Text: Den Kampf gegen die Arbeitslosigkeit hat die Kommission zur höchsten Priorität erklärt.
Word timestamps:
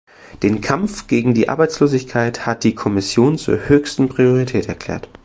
Den 0.41 0.61
Kampf 0.61 1.05
gegen 1.05 1.35
die 1.35 1.47
Arbeitslosigkeit 1.47 2.47
hat 2.47 2.63
die 2.63 2.73
Kommission 2.73 3.37
zur 3.37 3.69
höchsten 3.69 4.09
Priorität 4.09 4.67
erklärt. 4.67 5.07